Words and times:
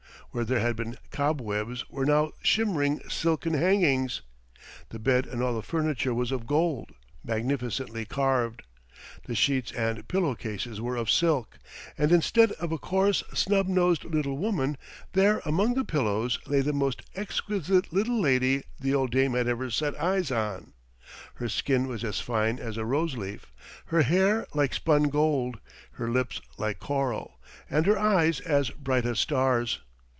Where 0.33 0.45
there 0.45 0.61
had 0.61 0.77
been 0.77 0.95
cobwebs 1.09 1.89
were 1.89 2.05
now 2.05 2.31
shimmering 2.41 3.01
silken 3.09 3.53
hangings. 3.53 4.21
The 4.87 4.97
bed 4.97 5.25
and 5.25 5.43
all 5.43 5.53
the 5.53 5.61
furniture 5.61 6.13
was 6.13 6.31
of 6.31 6.47
gold, 6.47 6.93
magnificently 7.21 8.05
carved. 8.05 8.61
The 9.25 9.35
sheets 9.35 9.73
and 9.73 10.07
pillow 10.07 10.35
cases 10.35 10.79
were 10.79 10.95
of 10.95 11.11
silk, 11.11 11.59
and 11.97 12.13
instead 12.13 12.53
of 12.53 12.71
a 12.71 12.77
coarse, 12.77 13.25
snub 13.33 13.67
nosed 13.67 14.05
little 14.05 14.37
woman, 14.37 14.77
there 15.11 15.41
among 15.43 15.73
the 15.73 15.83
pillows 15.83 16.39
lay 16.47 16.61
the 16.61 16.71
most 16.71 17.01
exquisite 17.13 17.91
little 17.91 18.17
lady 18.21 18.63
the 18.79 18.95
old 18.95 19.11
dame 19.11 19.33
had 19.33 19.49
ever 19.49 19.69
set 19.69 19.99
eyes 20.01 20.31
on; 20.31 20.71
her 21.35 21.49
skin 21.49 21.89
was 21.89 22.05
as 22.05 22.21
fine 22.21 22.57
as 22.57 22.77
a 22.77 22.85
rose 22.85 23.17
leaf, 23.17 23.51
her 23.87 24.03
hair 24.03 24.47
like 24.53 24.73
spun 24.73 25.09
gold, 25.09 25.59
her 25.95 26.09
lips 26.09 26.39
like 26.57 26.79
coral, 26.79 27.37
and 27.69 27.85
her 27.85 27.99
eyes 27.99 28.39
as 28.39 28.69
bright 28.69 29.05
as 29.05 29.19
stars. 29.19 29.81